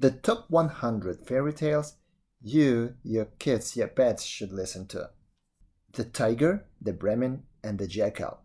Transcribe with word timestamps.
the 0.00 0.10
top 0.10 0.46
100 0.48 1.26
fairy 1.26 1.52
tales 1.52 1.96
you, 2.40 2.94
your 3.04 3.26
kids, 3.38 3.76
your 3.76 3.88
pets 3.88 4.24
should 4.24 4.50
listen 4.50 4.86
to. 4.88 5.10
The 5.92 6.04
Tiger, 6.04 6.64
the 6.80 6.94
Brahmin, 6.94 7.42
and 7.62 7.78
the 7.78 7.86
Jackal. 7.86 8.38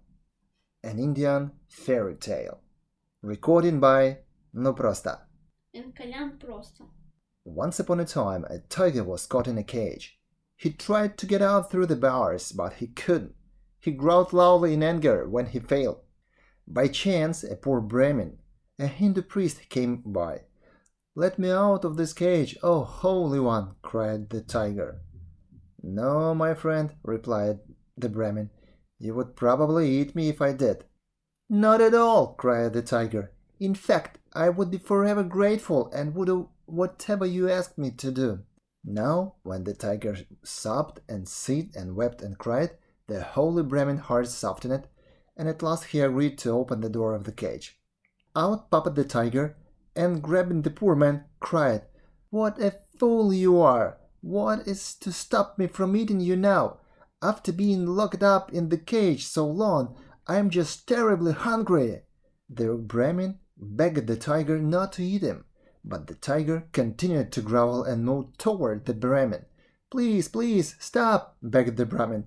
An 0.84 1.00
Indian 1.00 1.52
fairy 1.70 2.16
tale. 2.16 2.60
Recording 3.22 3.80
by 3.80 4.18
No 4.54 4.74
Prosta. 4.74 5.20
And 5.74 5.96
Prosta. 5.96 6.88
Once 7.46 7.80
upon 7.80 8.02
a 8.02 8.06
time, 8.06 8.44
a 8.50 8.60
tiger 8.60 9.06
was 9.06 9.26
caught 9.26 9.48
in 9.48 9.58
a 9.58 9.64
cage. 9.64 10.20
He 10.58 10.72
tried 10.72 11.18
to 11.20 11.26
get 11.26 11.42
out 11.42 11.72
through 11.72 11.86
the 11.86 11.96
bars, 11.96 12.52
but 12.52 12.74
he 12.74 12.88
couldn't. 12.88 13.36
He 13.80 13.92
growled 13.92 14.34
loudly 14.34 14.74
in 14.74 14.84
anger 14.84 15.26
when 15.30 15.46
he 15.46 15.60
failed. 15.60 16.02
By 16.68 16.90
chance, 16.90 17.46
a 17.46 17.56
poor 17.56 17.80
Brahmin, 17.80 18.40
a 18.78 18.88
Hindu 18.88 19.22
priest, 19.22 19.70
came 19.70 20.02
by. 20.06 20.42
Let 21.18 21.40
me 21.40 21.50
out 21.50 21.86
of 21.86 21.96
this 21.96 22.12
cage, 22.12 22.58
oh 22.62 22.84
holy 22.84 23.40
one! 23.40 23.76
cried 23.82 24.30
the 24.30 24.42
tiger. 24.42 25.00
No, 25.82 26.36
my 26.36 26.54
friend, 26.54 26.94
replied 27.04 27.60
the 27.98 28.10
Brahmin. 28.10 28.50
You 29.00 29.16
would 29.16 29.38
probably 29.38 29.90
eat 29.90 30.14
me 30.14 30.28
if 30.28 30.42
I 30.42 30.52
did. 30.52 30.84
Not 31.50 31.80
at 31.80 31.94
all, 31.94 32.34
cried 32.34 32.74
the 32.74 32.82
tiger. 32.82 33.32
In 33.62 33.76
fact, 33.76 34.20
I 34.34 34.50
would 34.50 34.70
be 34.70 34.78
forever 34.78 35.24
grateful 35.24 35.90
and 35.94 36.14
would 36.16 36.26
do 36.26 36.50
whatever 36.66 37.26
you 37.26 37.50
asked 37.50 37.78
me 37.78 37.92
to 37.92 38.12
do. 38.12 38.40
Now, 38.84 39.36
when 39.44 39.64
the 39.64 39.74
tiger 39.74 40.18
sobbed 40.44 41.00
and 41.08 41.30
sighed 41.30 41.76
and 41.76 41.96
wept 41.96 42.22
and 42.22 42.38
cried, 42.38 42.72
the 43.08 43.24
holy 43.24 43.64
Brahmin 43.64 44.00
heart 44.00 44.28
softened, 44.28 44.90
and 45.38 45.48
at 45.48 45.64
last 45.64 45.86
he 45.86 46.02
agreed 46.02 46.38
to 46.40 46.52
open 46.52 46.82
the 46.82 46.90
door 46.90 47.14
of 47.16 47.24
the 47.24 47.32
cage. 47.32 47.80
Out 48.36 48.70
popped 48.70 48.96
the 48.96 49.06
tiger, 49.06 49.56
and 49.96 50.22
grabbing 50.22 50.62
the 50.62 50.70
poor 50.70 50.96
man, 50.96 51.26
cried, 51.40 51.84
What 52.30 52.62
a 52.62 52.74
fool 53.00 53.34
you 53.34 53.62
are! 53.62 53.98
What 54.22 54.68
is 54.68 54.96
to 54.96 55.12
stop 55.12 55.60
me 55.60 55.68
from 55.68 55.96
eating 55.96 56.20
you 56.20 56.36
now? 56.36 56.80
After 57.22 57.52
being 57.52 57.86
locked 57.86 58.24
up 58.24 58.52
in 58.52 58.70
the 58.70 58.78
cage 58.78 59.26
so 59.26 59.46
long, 59.48 59.96
I 60.28 60.38
am 60.38 60.50
just 60.50 60.88
terribly 60.88 61.34
hungry. 61.34 62.02
The 62.50 62.74
Brahmin 62.74 63.40
begged 63.58 64.08
the 64.08 64.16
tiger 64.16 64.60
not 64.60 64.94
to 64.94 65.04
eat 65.04 65.22
him, 65.22 65.46
but 65.84 66.08
the 66.08 66.16
tiger 66.16 66.68
continued 66.72 67.32
to 67.34 67.42
growl 67.42 67.84
and 67.84 68.04
moved 68.04 68.40
toward 68.40 68.86
the 68.86 68.94
Brahmin. 68.94 69.46
Please, 69.92 70.28
please, 70.28 70.76
stop, 70.80 71.38
begged 71.42 71.78
the 71.78 71.86
Brahmin. 71.86 72.26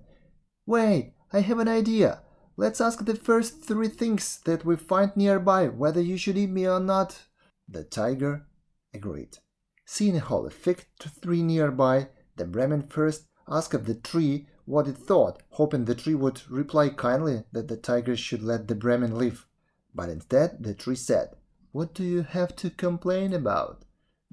Wait, 0.65 1.13
I 1.31 1.41
have 1.41 1.59
an 1.59 1.67
idea. 1.67 2.21
Let's 2.57 2.81
ask 2.81 3.05
the 3.05 3.15
first 3.15 3.63
three 3.63 3.89
things 3.89 4.39
that 4.45 4.65
we 4.65 4.75
find 4.75 5.15
nearby 5.15 5.67
whether 5.67 6.01
you 6.01 6.17
should 6.17 6.37
eat 6.37 6.49
me 6.49 6.67
or 6.67 6.79
not. 6.79 7.25
The 7.71 7.83
tiger 7.83 8.47
agreed. 8.93 9.37
Seeing 9.85 10.17
a 10.17 10.21
hollow 10.21 10.49
fig 10.49 10.87
tree 11.21 11.43
nearby, 11.43 12.09
the 12.35 12.45
Brahmin 12.45 12.83
first 12.83 13.27
asked 13.47 13.85
the 13.85 13.93
tree 13.93 14.47
what 14.65 14.87
it 14.87 14.97
thought, 14.97 15.43
hoping 15.49 15.85
the 15.85 15.93
tree 15.93 16.15
would 16.15 16.41
reply 16.49 16.89
kindly 16.89 17.43
that 17.51 17.67
the 17.67 17.77
tiger 17.77 18.15
should 18.15 18.41
let 18.41 18.67
the 18.67 18.75
Brahmin 18.75 19.17
live. 19.17 19.45
But 19.93 20.09
instead, 20.09 20.63
the 20.63 20.73
tree 20.73 20.95
said, 20.95 21.35
What 21.71 21.93
do 21.93 22.03
you 22.03 22.23
have 22.23 22.55
to 22.57 22.69
complain 22.71 23.33
about? 23.33 23.85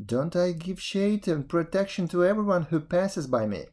Don't 0.02 0.36
I 0.36 0.52
give 0.52 0.80
shade 0.80 1.28
and 1.28 1.48
protection 1.48 2.08
to 2.08 2.24
everyone 2.24 2.64
who 2.64 2.80
passes 2.80 3.26
by 3.26 3.46
me? 3.46 3.66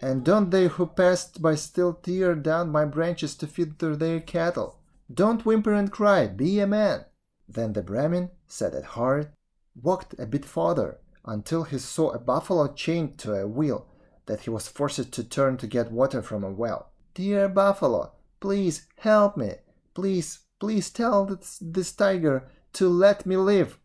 And 0.00 0.24
don't 0.24 0.50
they 0.50 0.66
who 0.66 0.86
passed 0.86 1.40
by 1.40 1.54
still 1.54 1.94
tear 1.94 2.34
down 2.34 2.70
my 2.70 2.84
branches 2.84 3.36
to 3.36 3.46
feed 3.46 3.78
their 3.78 4.20
cattle? 4.20 4.80
Don't 5.12 5.44
whimper 5.44 5.72
and 5.72 5.92
cry, 5.92 6.26
be 6.26 6.58
a 6.58 6.66
man. 6.66 7.04
Then 7.48 7.72
the 7.72 7.82
Brahmin, 7.82 8.30
sad 8.52 8.74
at 8.74 8.84
heart, 8.84 9.32
walked 9.80 10.14
a 10.18 10.26
bit 10.26 10.44
farther 10.44 10.98
until 11.24 11.62
he 11.64 11.78
saw 11.78 12.10
a 12.10 12.18
buffalo 12.18 12.72
chained 12.74 13.18
to 13.18 13.32
a 13.32 13.46
wheel 13.46 13.86
that 14.26 14.40
he 14.40 14.50
was 14.50 14.68
forced 14.68 15.10
to 15.12 15.24
turn 15.24 15.56
to 15.56 15.66
get 15.66 15.90
water 15.90 16.20
from 16.20 16.44
a 16.44 16.50
well. 16.50 16.92
Dear 17.14 17.48
buffalo, 17.48 18.12
please 18.40 18.86
help 18.96 19.36
me. 19.36 19.52
Please, 19.94 20.40
please 20.60 20.90
tell 20.90 21.24
this, 21.24 21.58
this 21.60 21.92
tiger 21.92 22.48
to 22.74 22.88
let 22.88 23.24
me 23.24 23.36
live. 23.36 23.78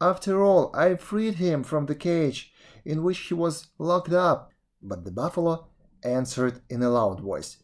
After 0.00 0.42
all, 0.42 0.74
I 0.74 0.96
freed 0.96 1.34
him 1.34 1.62
from 1.62 1.86
the 1.86 1.94
cage 1.94 2.52
in 2.84 3.02
which 3.02 3.18
he 3.18 3.34
was 3.34 3.68
locked 3.78 4.12
up. 4.12 4.52
But 4.82 5.04
the 5.04 5.10
buffalo 5.10 5.68
answered 6.02 6.60
in 6.68 6.82
a 6.82 6.90
loud 6.90 7.20
voice, 7.20 7.58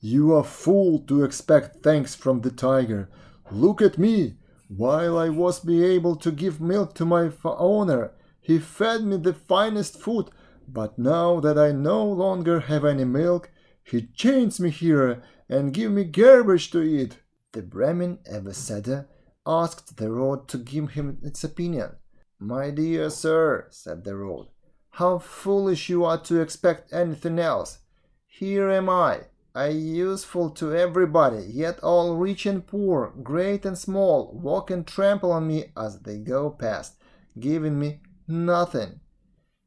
You 0.00 0.34
are 0.34 0.44
fool 0.44 1.00
to 1.00 1.24
expect 1.24 1.82
thanks 1.82 2.14
from 2.14 2.40
the 2.40 2.50
tiger. 2.50 3.10
Look 3.50 3.80
at 3.80 3.98
me. 3.98 4.36
While 4.68 5.16
I 5.16 5.30
was 5.30 5.60
be 5.60 5.82
able 5.84 6.16
to 6.16 6.30
give 6.30 6.60
milk 6.60 6.94
to 6.96 7.06
my 7.06 7.30
owner, 7.42 8.12
he 8.40 8.58
fed 8.58 9.02
me 9.02 9.16
the 9.16 9.32
finest 9.32 9.98
food, 9.98 10.30
but 10.68 10.98
now 10.98 11.40
that 11.40 11.58
I 11.58 11.72
no 11.72 12.04
longer 12.04 12.60
have 12.60 12.84
any 12.84 13.04
milk, 13.04 13.50
he 13.82 14.02
chains 14.02 14.60
me 14.60 14.68
here 14.70 15.22
and 15.48 15.72
give 15.72 15.92
me 15.92 16.04
garbage 16.04 16.70
to 16.72 16.82
eat. 16.82 17.18
The 17.52 17.62
Brahmin 17.62 18.18
ambassador 18.30 19.08
asked 19.46 19.96
the 19.96 20.12
road 20.12 20.46
to 20.48 20.58
give 20.58 20.90
him 20.90 21.18
its 21.22 21.42
opinion. 21.42 21.96
My 22.38 22.70
dear 22.70 23.08
sir, 23.08 23.68
said 23.70 24.04
the 24.04 24.16
road, 24.16 24.48
how 24.90 25.18
foolish 25.18 25.88
you 25.88 26.04
are 26.04 26.20
to 26.22 26.40
expect 26.40 26.92
anything 26.92 27.38
else. 27.38 27.78
Here 28.26 28.68
am 28.68 28.90
I, 28.90 29.28
I 29.54 29.68
useful 29.68 30.50
to 30.50 30.74
everybody, 30.74 31.44
yet 31.44 31.80
all 31.80 32.16
rich 32.16 32.46
and 32.46 32.66
poor, 32.66 33.12
great 33.22 33.64
and 33.64 33.76
small, 33.76 34.30
walk 34.32 34.70
and 34.70 34.86
trample 34.86 35.32
on 35.32 35.46
me 35.46 35.72
as 35.76 36.00
they 36.00 36.18
go 36.18 36.50
past, 36.50 36.96
giving 37.38 37.78
me 37.78 38.00
nothing. 38.26 39.00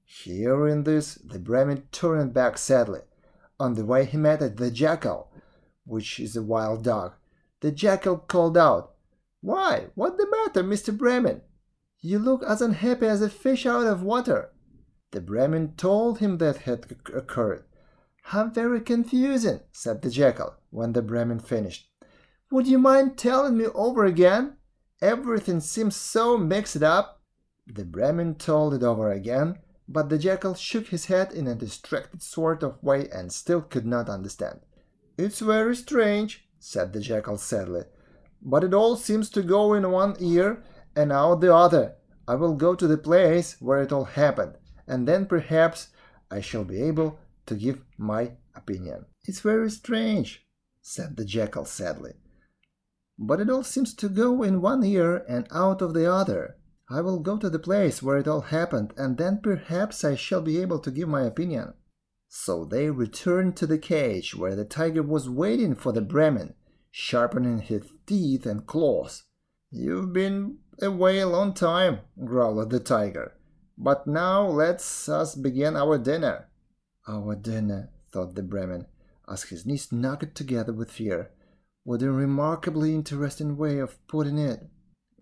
Hearing 0.06 0.84
this, 0.84 1.16
the 1.16 1.40
Brahmin 1.40 1.88
turned 1.92 2.34
back 2.34 2.58
sadly. 2.58 3.02
On 3.60 3.76
the 3.76 3.86
way 3.86 4.06
he 4.06 4.18
met 4.18 4.58
the 4.58 4.72
jackal, 4.72 5.32
which 5.86 6.20
is 6.20 6.36
a 6.36 6.44
wild 6.44 6.84
dog. 6.84 7.14
The 7.62 7.72
jackal 7.72 8.18
called 8.18 8.58
out, 8.58 8.94
Why, 9.42 9.88
what 9.96 10.18
the 10.18 10.28
matter, 10.30 10.64
Mr. 10.64 10.96
Brahmin? 10.96 11.42
You 12.02 12.20
look 12.20 12.44
as 12.44 12.62
unhappy 12.62 13.06
as 13.06 13.22
a 13.22 13.30
fish 13.30 13.66
out 13.66 13.86
of 13.86 14.04
water. 14.04 14.52
The 15.12 15.22
Brahmin 15.22 15.76
told 15.76 16.20
him 16.20 16.38
that 16.40 16.58
had 16.58 16.98
occurred. 17.14 17.66
How 18.22 18.48
very 18.48 18.82
confusing, 18.82 19.60
said 19.72 20.02
the 20.02 20.10
jackal, 20.10 20.56
when 20.70 20.94
the 20.94 21.02
Brahmin 21.02 21.40
finished. 21.40 21.90
Would 22.52 22.68
you 22.68 22.80
mind 22.80 23.18
telling 23.18 23.58
me 23.58 23.66
over 23.68 24.06
again? 24.06 24.58
Everything 25.02 25.60
seems 25.60 25.96
so 25.96 26.38
mixed 26.38 26.84
up. 26.84 27.22
The 27.68 27.86
Brahmin 27.86 28.36
told 28.36 28.74
it 28.74 28.84
over 28.84 29.12
again, 29.12 29.60
but 29.88 30.10
the 30.10 30.18
jackal 30.18 30.56
shook 30.56 30.88
his 30.88 31.06
head 31.06 31.32
in 31.34 31.48
a 31.48 31.56
distracted 31.56 32.22
sort 32.22 32.64
of 32.64 32.82
way 32.82 33.10
and 33.10 33.32
still 33.32 33.62
could 33.62 33.86
not 33.86 34.10
understand. 34.10 34.62
It's 35.18 35.40
very 35.40 35.76
strange, 35.76 36.48
said 36.60 36.94
the 36.94 37.00
jackal 37.00 37.38
sadly, 37.38 37.84
but 38.42 38.64
it 38.64 38.74
all 38.74 38.96
seems 38.96 39.30
to 39.32 39.42
go 39.42 39.74
in 39.74 39.92
one 39.92 40.16
ear 40.20 40.64
and 40.96 41.12
out 41.12 41.42
the 41.42 41.54
other. 41.54 41.96
I 42.28 42.36
will 42.36 42.56
go 42.56 42.76
to 42.76 42.88
the 42.88 42.98
place 42.98 43.58
where 43.60 43.82
it 43.82 43.92
all 43.92 44.06
happened 44.06 44.58
and 44.92 45.08
then 45.08 45.26
perhaps 45.26 45.88
I 46.30 46.42
shall 46.42 46.66
be 46.66 46.82
able 46.82 47.18
to 47.46 47.56
give 47.56 47.82
my 47.98 48.34
opinion. 48.56 49.06
It's 49.26 49.42
very 49.42 49.70
strange, 49.70 50.46
said 50.82 51.18
the 51.18 51.26
jackal 51.26 51.66
sadly. 51.66 52.14
But 53.18 53.40
it 53.40 53.50
all 53.50 53.64
seems 53.64 53.94
to 53.96 54.10
go 54.10 54.42
in 54.44 54.62
one 54.62 54.84
ear 54.84 55.24
and 55.30 55.48
out 55.52 55.82
of 55.82 55.94
the 55.94 56.12
other. 56.12 56.58
I 56.90 57.02
will 57.02 57.20
go 57.20 57.38
to 57.38 57.50
the 57.50 57.60
place 57.60 58.04
where 58.04 58.18
it 58.18 58.28
all 58.28 58.42
happened, 58.42 58.94
and 58.98 59.18
then 59.18 59.40
perhaps 59.42 60.04
I 60.04 60.16
shall 60.16 60.42
be 60.42 60.60
able 60.60 60.80
to 60.80 60.92
give 60.92 61.08
my 61.08 61.22
opinion. 61.22 61.74
So 62.28 62.66
they 62.66 62.90
returned 62.90 63.56
to 63.58 63.68
the 63.68 63.78
cage 63.78 64.36
where 64.36 64.56
the 64.56 64.66
tiger 64.66 65.04
was 65.04 65.30
waiting 65.30 65.76
for 65.76 65.92
the 65.92 66.02
Brahmin, 66.02 66.56
sharpening 66.90 67.60
his 67.60 67.84
teeth 68.06 68.46
and 68.46 68.66
claws. 68.66 69.24
You've 69.70 70.12
been 70.12 70.58
away 70.82 71.20
a 71.20 71.28
long 71.28 71.54
time, 71.54 72.00
growled 72.26 72.72
the 72.72 72.80
tiger. 72.80 73.38
But 73.78 74.06
now 74.08 74.46
let's 74.46 75.08
us 75.08 75.36
begin 75.36 75.76
our 75.76 75.98
dinner. 75.98 76.50
Our 77.08 77.36
dinner, 77.36 77.90
thought 78.12 78.36
the 78.36 78.44
Brahmin, 78.44 78.86
as 79.28 79.44
his 79.44 79.66
knees 79.66 79.92
knocked 79.92 80.36
together 80.36 80.74
with 80.74 80.92
fear. 80.92 81.32
What 81.84 82.04
a 82.04 82.12
remarkably 82.12 82.94
interesting 82.94 83.58
way 83.58 83.80
of 83.80 84.06
putting 84.08 84.38
it. 84.38 84.70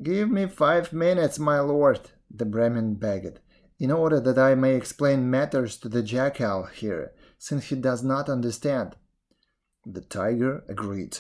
Give 0.04 0.30
me 0.30 0.48
five 0.48 0.92
minutes, 0.92 1.40
my 1.40 1.60
lord, 1.60 2.10
the 2.30 2.46
Brahmin 2.46 2.96
begged, 2.96 3.40
in 3.80 3.92
order 3.92 4.20
that 4.20 4.38
I 4.38 4.56
may 4.56 4.76
explain 4.76 5.30
matters 5.30 5.78
to 5.78 5.90
the 5.90 6.04
jackal 6.04 6.66
here, 6.66 7.14
since 7.38 7.66
he 7.66 7.76
does 7.76 8.04
not 8.04 8.30
understand. 8.30 8.96
The 9.86 10.02
tiger 10.02 10.64
agreed, 10.68 11.20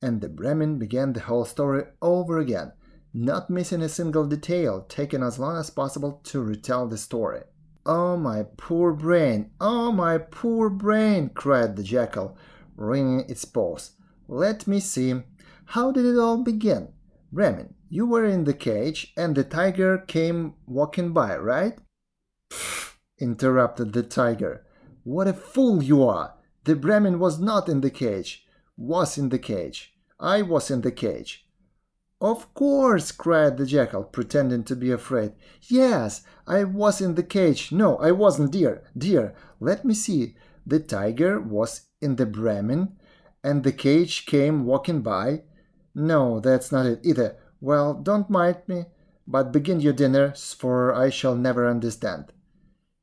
and 0.00 0.20
the 0.20 0.28
Brahmin 0.28 0.78
began 0.78 1.12
the 1.12 1.20
whole 1.20 1.44
story 1.44 1.84
over 2.00 2.38
again, 2.38 2.72
not 3.14 3.50
missing 3.50 3.82
a 3.82 3.88
single 3.88 4.26
detail, 4.26 4.84
taking 4.88 5.22
as 5.22 5.38
long 5.38 5.56
as 5.56 5.70
possible 5.70 6.20
to 6.24 6.42
retell 6.42 6.88
the 6.88 6.98
story. 6.98 7.42
Oh, 7.84 8.16
my 8.16 8.44
poor 8.56 8.92
brain! 8.92 9.50
Oh, 9.60 9.90
my 9.90 10.18
poor 10.18 10.70
brain! 10.70 11.30
cried 11.30 11.74
the 11.74 11.82
jackal, 11.82 12.36
wringing 12.76 13.28
its 13.28 13.44
paws. 13.44 13.92
Let 14.28 14.68
me 14.68 14.78
see. 14.78 15.22
How 15.66 15.90
did 15.90 16.04
it 16.04 16.18
all 16.18 16.38
begin? 16.44 16.92
Brahmin, 17.32 17.74
You 17.88 18.06
were 18.06 18.24
in 18.24 18.44
the 18.44 18.54
cage 18.54 19.12
and 19.16 19.34
the 19.34 19.42
tiger 19.42 19.98
came 19.98 20.54
walking 20.66 21.12
by, 21.12 21.36
right? 21.36 21.78
Pfft, 22.50 22.94
interrupted 23.18 23.92
the 23.92 24.02
tiger. 24.02 24.64
What 25.02 25.26
a 25.26 25.32
fool 25.32 25.82
you 25.82 26.04
are! 26.06 26.34
The 26.64 26.76
Brahmin 26.76 27.18
was 27.18 27.40
not 27.40 27.68
in 27.68 27.80
the 27.80 27.90
cage. 27.90 28.46
Was 28.76 29.18
in 29.18 29.30
the 29.30 29.38
cage. 29.38 29.94
I 30.20 30.42
was 30.42 30.70
in 30.70 30.82
the 30.82 30.92
cage. 30.92 31.44
Of 32.22 32.54
course, 32.54 33.10
cried 33.10 33.56
the 33.56 33.66
jackal, 33.66 34.04
pretending 34.04 34.62
to 34.64 34.76
be 34.76 34.92
afraid. 34.92 35.32
Yes, 35.62 36.22
I 36.46 36.62
was 36.62 37.00
in 37.00 37.16
the 37.16 37.24
cage. 37.24 37.72
No, 37.72 37.96
I 37.96 38.12
wasn't, 38.12 38.52
dear. 38.52 38.84
Dear, 38.96 39.34
let 39.58 39.84
me 39.84 39.92
see. 39.92 40.36
The 40.64 40.78
tiger 40.78 41.40
was 41.40 41.88
in 42.00 42.14
the 42.14 42.24
Brahmin, 42.24 42.92
and 43.42 43.64
the 43.64 43.72
cage 43.72 44.24
came 44.24 44.66
walking 44.66 45.02
by. 45.02 45.42
No, 45.96 46.38
that's 46.38 46.70
not 46.70 46.86
it 46.86 47.00
either. 47.02 47.38
Well, 47.60 47.92
don't 47.92 48.30
mind 48.30 48.58
me, 48.68 48.84
but 49.26 49.50
begin 49.50 49.80
your 49.80 49.92
dinner, 49.92 50.32
for 50.36 50.94
I 50.94 51.10
shall 51.10 51.34
never 51.34 51.68
understand. 51.68 52.32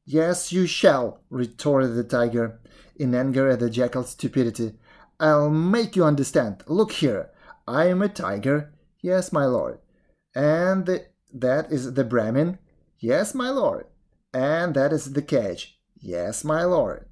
Yes, 0.05 0.53
you 0.53 0.65
shall, 0.65 1.19
retorted 1.29 1.95
the 1.95 2.05
tiger, 2.05 2.61
in 2.95 3.13
anger 3.13 3.49
at 3.49 3.59
the 3.59 3.69
jackal's 3.69 4.11
stupidity. 4.11 4.75
I'll 5.19 5.49
make 5.49 5.97
you 5.97 6.05
understand. 6.05 6.63
Look 6.67 6.93
here, 6.93 7.31
I 7.67 7.87
am 7.87 8.01
a 8.01 8.07
tiger 8.07 8.71
Yes, 9.01 9.31
my 9.31 9.45
lord. 9.45 9.79
And 10.35 10.85
the, 10.85 11.05
that 11.33 11.71
is 11.71 11.93
the 11.93 12.03
Brahmin? 12.03 12.59
Yes, 12.99 13.33
my 13.33 13.49
lord. 13.49 13.85
And 14.33 14.75
that 14.75 14.93
is 14.93 15.13
the 15.13 15.21
cage? 15.21 15.79
Yes, 15.99 16.43
my 16.43 16.63
lord. 16.63 17.05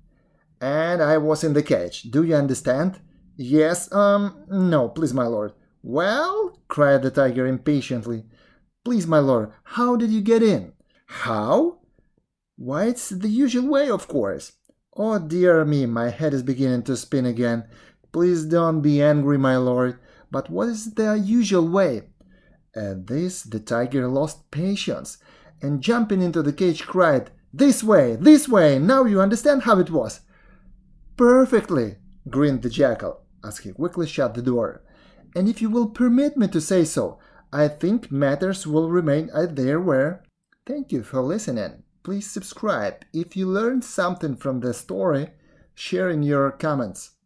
And 0.60 1.02
I 1.02 1.18
was 1.18 1.44
in 1.44 1.54
the 1.54 1.64
cage. 1.64 2.04
Do 2.04 2.24
you 2.24 2.36
understand? 2.36 3.00
Yes, 3.36 3.92
um, 3.94 4.44
no, 4.50 4.90
please, 4.90 5.14
my 5.14 5.28
lord. 5.28 5.54
Well, 5.84 6.60
cried 6.68 7.04
the 7.04 7.12
tiger 7.12 7.46
impatiently. 7.46 8.26
Please, 8.84 9.08
my 9.08 9.20
lord, 9.20 9.52
how 9.64 9.96
did 9.96 10.10
you 10.10 10.22
get 10.22 10.42
in? 10.42 10.74
How? 11.06 11.80
Why, 12.56 12.86
it's 12.86 13.10
the 13.10 13.30
usual 13.30 13.68
way, 13.68 13.90
of 13.90 14.08
course. 14.08 14.54
Oh, 14.96 15.20
dear 15.20 15.64
me, 15.64 15.86
my 15.86 16.10
head 16.10 16.34
is 16.34 16.42
beginning 16.42 16.84
to 16.84 16.98
spin 16.98 17.26
again. 17.26 17.66
Please 18.12 18.46
don't 18.46 18.82
be 18.82 19.02
angry, 19.02 19.38
my 19.38 19.58
lord. 19.58 20.00
But 20.32 20.50
what 20.50 20.70
is 20.70 20.94
the 20.94 21.14
usual 21.14 21.68
way? 21.68 22.10
At 22.76 23.08
this, 23.08 23.44
the 23.44 23.60
tiger 23.60 24.08
lost 24.08 24.52
patience 24.52 25.18
and 25.62 25.82
jumping 25.82 26.22
into 26.22 26.44
the 26.44 26.54
cage 26.54 26.86
cried, 26.86 27.32
This 27.54 27.84
way, 27.84 28.16
this 28.16 28.48
way, 28.48 28.78
now 28.78 29.06
you 29.06 29.22
understand 29.22 29.64
how 29.64 29.80
it 29.80 29.90
was. 29.90 30.22
Perfectly, 31.16 31.96
grinned 32.30 32.62
the 32.62 32.70
jackal 32.70 33.22
as 33.44 33.60
he 33.60 33.72
quickly 33.72 34.06
shut 34.06 34.34
the 34.34 34.42
door. 34.42 34.84
And 35.36 35.48
if 35.50 35.62
you 35.62 35.70
will 35.70 35.90
permit 35.90 36.38
me 36.38 36.48
to 36.50 36.62
say 36.62 36.84
so, 36.84 37.20
I 37.52 37.68
think 37.68 38.12
matters 38.12 38.68
will 38.68 38.90
remain 38.90 39.30
as 39.34 39.54
they 39.54 39.76
were. 39.76 40.24
Thank 40.66 40.92
you 40.92 41.04
for 41.04 41.22
listening. 41.22 41.84
Please 42.04 42.30
subscribe 42.30 43.06
if 43.14 43.36
you 43.36 43.48
learned 43.48 43.84
something 43.84 44.36
from 44.36 44.60
the 44.60 44.74
story, 44.74 45.32
share 45.74 46.10
in 46.10 46.24
your 46.24 46.52
comments. 46.52 47.17